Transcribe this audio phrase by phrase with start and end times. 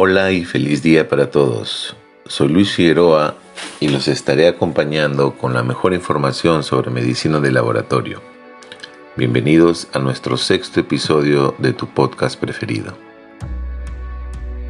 [0.00, 1.96] Hola y feliz día para todos.
[2.24, 3.34] Soy Luis Figueroa
[3.80, 8.22] y los estaré acompañando con la mejor información sobre medicina de laboratorio.
[9.16, 12.96] Bienvenidos a nuestro sexto episodio de tu podcast preferido.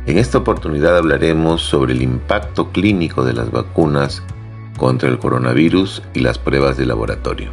[0.06, 4.22] En esta oportunidad hablaremos sobre el impacto clínico de las vacunas
[4.78, 7.50] contra el coronavirus y las pruebas de laboratorio.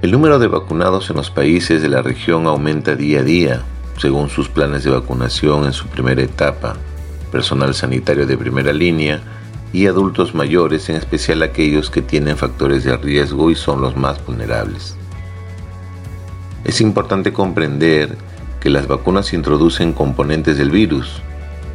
[0.00, 3.64] El número de vacunados en los países de la región aumenta día a día
[3.98, 6.76] según sus planes de vacunación en su primera etapa,
[7.32, 9.20] personal sanitario de primera línea
[9.72, 14.24] y adultos mayores, en especial aquellos que tienen factores de riesgo y son los más
[14.24, 14.96] vulnerables.
[16.64, 18.16] Es importante comprender
[18.60, 21.20] que las vacunas introducen componentes del virus,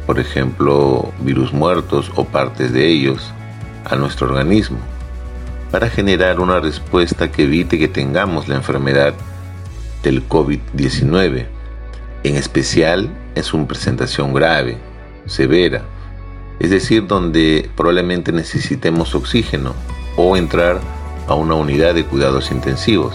[0.06, 3.32] por ejemplo, virus muertos o partes de ellos,
[3.84, 4.78] a nuestro organismo,
[5.70, 9.14] para generar una respuesta que evite que tengamos la enfermedad
[10.02, 11.53] del COVID-19
[12.24, 14.78] en especial en su presentación grave,
[15.26, 15.82] severa,
[16.58, 19.74] es decir, donde probablemente necesitemos oxígeno
[20.16, 20.80] o entrar
[21.28, 23.14] a una unidad de cuidados intensivos,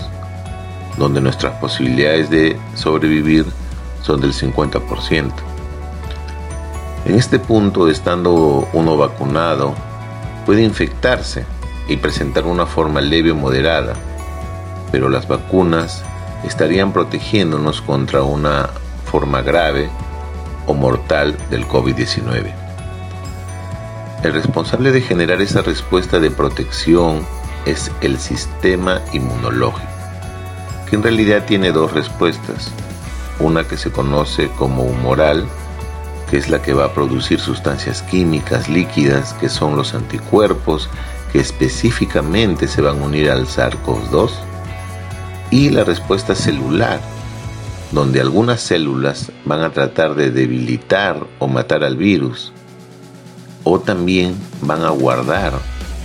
[0.97, 3.45] donde nuestras posibilidades de sobrevivir
[4.03, 5.31] son del 50%.
[7.05, 9.73] En este punto, estando uno vacunado,
[10.45, 11.45] puede infectarse
[11.87, 13.93] y presentar una forma leve o moderada,
[14.91, 16.03] pero las vacunas
[16.45, 18.69] estarían protegiéndonos contra una
[19.09, 19.89] forma grave
[20.67, 22.53] o mortal del COVID-19.
[24.23, 27.25] El responsable de generar esa respuesta de protección
[27.65, 29.87] es el sistema inmunológico,
[30.89, 32.69] que en realidad tiene dos respuestas.
[33.39, 35.47] Una que se conoce como humoral,
[36.29, 40.89] que es la que va a producir sustancias químicas líquidas, que son los anticuerpos,
[41.31, 44.31] que específicamente se van a unir al SARS-CoV-2,
[45.51, 46.99] y la respuesta celular,
[47.91, 52.51] donde algunas células van a tratar de debilitar o matar al virus,
[53.63, 55.53] o también van a guardar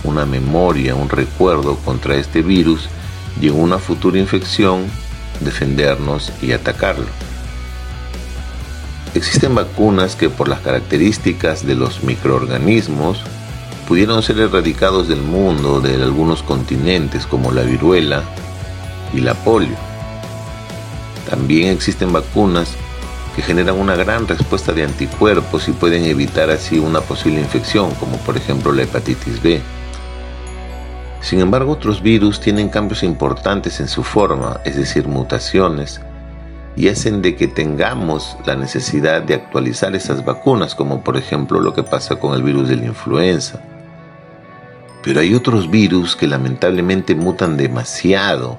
[0.03, 2.87] una memoria, un recuerdo contra este virus
[3.41, 4.85] y en una futura infección
[5.39, 7.07] defendernos y atacarlo.
[9.13, 13.19] Existen vacunas que por las características de los microorganismos
[13.87, 18.23] pudieron ser erradicados del mundo de algunos continentes como la viruela
[19.13, 19.84] y la polio.
[21.29, 22.75] También existen vacunas
[23.35, 28.17] que generan una gran respuesta de anticuerpos y pueden evitar así una posible infección, como
[28.17, 29.61] por ejemplo la hepatitis B.
[31.21, 35.99] Sin embargo, otros virus tienen cambios importantes en su forma, es decir, mutaciones,
[36.77, 41.73] y hacen de que tengamos la necesidad de actualizar esas vacunas, como por ejemplo lo
[41.73, 43.59] que pasa con el virus de la influenza.
[45.03, 48.57] Pero hay otros virus que lamentablemente mutan demasiado,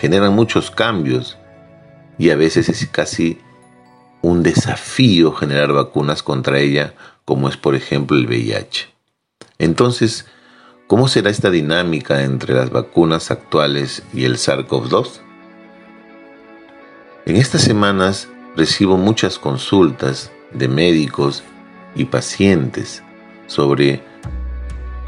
[0.00, 1.36] generan muchos cambios
[2.18, 3.40] y a veces es casi
[4.20, 8.88] un desafío generar vacunas contra ella, como es por ejemplo el VIH.
[9.58, 10.26] Entonces,
[10.86, 15.20] ¿cómo será esta dinámica entre las vacunas actuales y el SARS-CoV-2?
[17.26, 21.42] En estas semanas recibo muchas consultas de médicos
[21.94, 23.02] y pacientes
[23.46, 24.02] sobre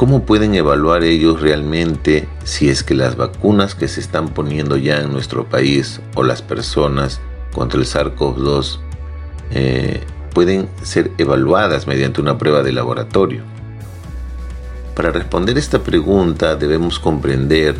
[0.00, 4.99] ¿Cómo pueden evaluar ellos realmente si es que las vacunas que se están poniendo ya
[4.99, 7.21] en nuestro país o las personas
[7.53, 8.78] contra el SARS-CoV-2
[9.50, 10.00] eh,
[10.33, 13.43] pueden ser evaluadas mediante una prueba de laboratorio?
[14.97, 17.77] Para responder esta pregunta debemos comprender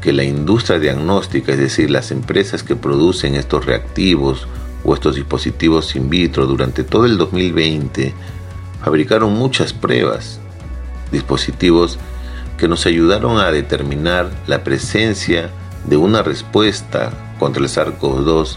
[0.00, 4.48] que la industria diagnóstica, es decir, las empresas que producen estos reactivos
[4.84, 8.14] o estos dispositivos in vitro durante todo el 2020,
[8.82, 10.40] fabricaron muchas pruebas
[11.12, 11.98] dispositivos
[12.56, 15.50] que nos ayudaron a determinar la presencia
[15.86, 18.56] de una respuesta contra el SARS-CoV-2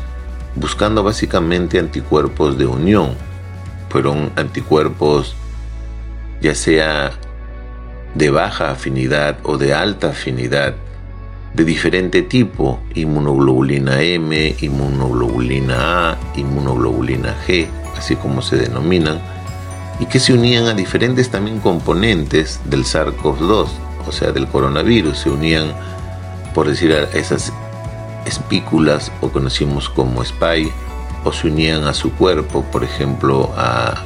[0.56, 3.15] buscando básicamente anticuerpos de unión.
[3.89, 5.36] Fueron anticuerpos
[6.42, 7.12] ya sea
[8.15, 10.75] de baja afinidad o de alta afinidad,
[11.54, 19.21] de diferente tipo, inmunoglobulina M, inmunoglobulina A, inmunoglobulina G, así como se denominan,
[20.00, 23.68] y que se unían a diferentes también componentes del SARS-CoV-2,
[24.08, 25.18] o sea, del coronavirus.
[25.18, 25.74] Se unían,
[26.54, 27.54] por decir, a esas
[28.26, 30.72] espículas o conocimos como spy
[31.24, 34.04] o se unían a su cuerpo, por ejemplo, a,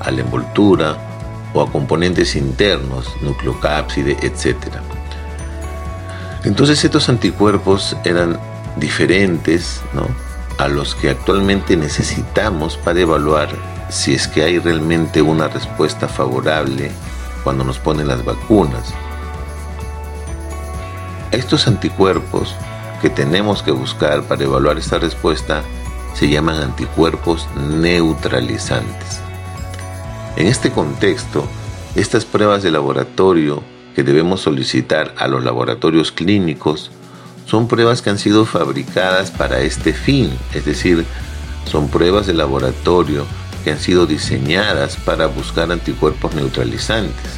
[0.00, 0.96] a la envoltura
[1.54, 4.56] o a componentes internos, nucleocápside, etc.
[6.44, 8.38] Entonces estos anticuerpos eran
[8.76, 9.80] diferentes
[10.58, 13.48] a los que actualmente necesitamos para evaluar
[13.88, 16.90] si es que hay realmente una respuesta favorable
[17.44, 18.92] cuando nos ponen las vacunas.
[21.30, 22.54] Estos anticuerpos
[23.00, 25.62] que tenemos que buscar para evaluar esta respuesta
[26.14, 29.20] se llaman anticuerpos neutralizantes.
[30.36, 31.46] En este contexto,
[31.94, 33.62] estas pruebas de laboratorio
[33.94, 36.90] que debemos solicitar a los laboratorios clínicos
[37.46, 41.04] son pruebas que han sido fabricadas para este fin, es decir,
[41.64, 43.24] son pruebas de laboratorio
[43.66, 47.32] que han sido diseñadas para buscar anticuerpos neutralizantes.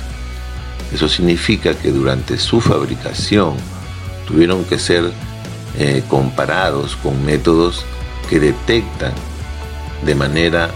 [0.92, 3.54] Eso significa que durante su fabricación
[4.26, 5.10] tuvieron que ser
[5.78, 7.82] eh, comparados con métodos
[8.28, 9.14] que detectan
[10.04, 10.68] de manera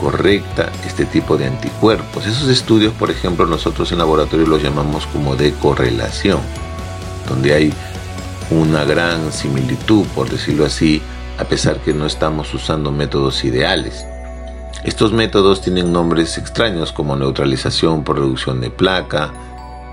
[0.00, 2.26] correcta este tipo de anticuerpos.
[2.26, 6.40] Esos estudios, por ejemplo, nosotros en laboratorio los llamamos como de correlación,
[7.28, 7.72] donde hay
[8.50, 11.00] una gran similitud, por decirlo así,
[11.38, 14.04] a pesar que no estamos usando métodos ideales.
[14.84, 19.32] Estos métodos tienen nombres extraños como neutralización por reducción de placa,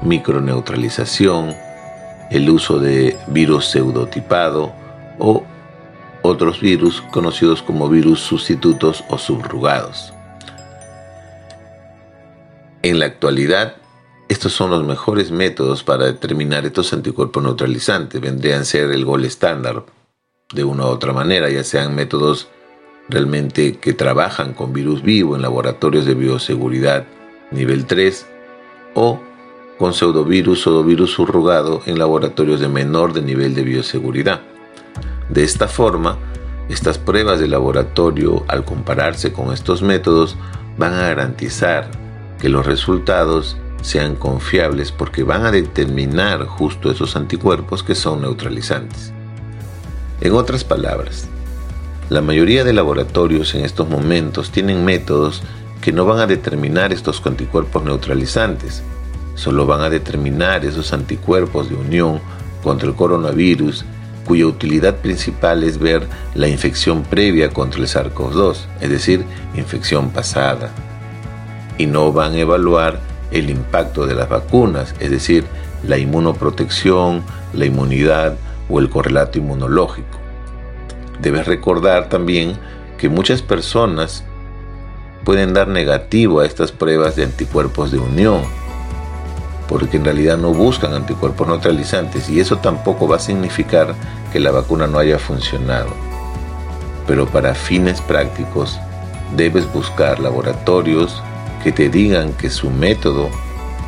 [0.01, 1.55] microneutralización,
[2.29, 4.73] el uso de virus pseudotipado
[5.19, 5.43] o
[6.21, 10.13] otros virus conocidos como virus sustitutos o subrugados.
[12.81, 13.75] En la actualidad,
[14.29, 18.19] estos son los mejores métodos para determinar estos anticuerpos neutralizantes.
[18.19, 19.85] Vendrían a ser el gol estándar
[20.53, 22.47] de una u otra manera, ya sean métodos
[23.09, 27.05] realmente que trabajan con virus vivo en laboratorios de bioseguridad
[27.51, 28.25] nivel 3
[28.95, 29.19] o
[29.77, 34.41] con pseudovirus o virus subrogado en laboratorios de menor de nivel de bioseguridad.
[35.29, 36.17] De esta forma,
[36.69, 40.37] estas pruebas de laboratorio, al compararse con estos métodos,
[40.77, 41.89] van a garantizar
[42.39, 49.11] que los resultados sean confiables porque van a determinar justo esos anticuerpos que son neutralizantes.
[50.21, 51.27] En otras palabras,
[52.09, 55.41] la mayoría de laboratorios en estos momentos tienen métodos
[55.81, 58.83] que no van a determinar estos anticuerpos neutralizantes,
[59.35, 62.19] solo van a determinar esos anticuerpos de unión
[62.61, 63.85] contra el coronavirus
[64.25, 69.25] cuya utilidad principal es ver la infección previa contra el SARS-CoV-2, es decir,
[69.55, 70.71] infección pasada.
[71.77, 72.99] Y no van a evaluar
[73.31, 75.45] el impacto de las vacunas, es decir,
[75.85, 77.23] la inmunoprotección,
[77.53, 78.35] la inmunidad
[78.69, 80.19] o el correlato inmunológico.
[81.21, 82.57] Debes recordar también
[82.97, 84.23] que muchas personas
[85.23, 88.41] pueden dar negativo a estas pruebas de anticuerpos de unión,
[89.67, 93.95] porque en realidad no buscan anticuerpos neutralizantes y eso tampoco va a significar
[94.31, 95.89] que la vacuna no haya funcionado.
[97.07, 98.79] Pero para fines prácticos
[99.35, 101.21] debes buscar laboratorios
[101.63, 103.29] que te digan que su método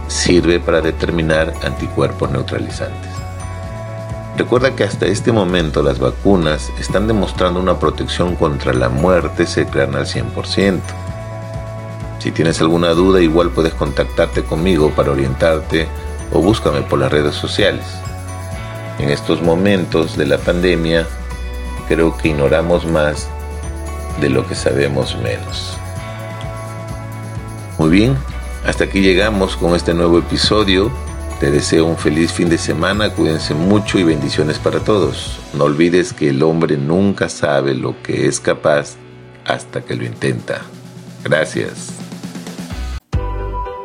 [0.07, 3.14] sirve para determinar anticuerpos neutralizantes.
[4.37, 9.99] Recuerda que hasta este momento las vacunas están demostrando una protección contra la muerte cercana
[9.99, 10.81] al 100%.
[12.19, 15.87] Si tienes alguna duda, igual puedes contactarte conmigo para orientarte
[16.33, 17.85] o búscame por las redes sociales.
[18.99, 21.07] En estos momentos de la pandemia,
[21.87, 23.29] creo que ignoramos más
[24.19, 25.77] de lo que sabemos menos.
[27.77, 28.17] Muy bien,
[28.65, 30.91] hasta aquí llegamos con este nuevo episodio.
[31.39, 35.37] Te deseo un feliz fin de semana, cuídense mucho y bendiciones para todos.
[35.53, 38.95] No olvides que el hombre nunca sabe lo que es capaz
[39.43, 40.61] hasta que lo intenta.
[41.25, 41.91] Gracias.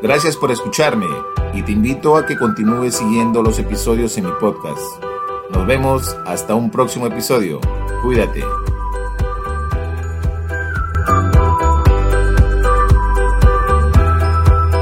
[0.00, 1.06] Gracias por escucharme
[1.52, 4.80] y te invito a que continúes siguiendo los episodios en mi podcast.
[5.52, 7.60] Nos vemos hasta un próximo episodio.
[8.02, 8.44] Cuídate.